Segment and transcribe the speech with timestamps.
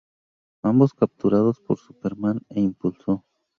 [0.63, 3.23] Ambos capturados por Superman e Impulso.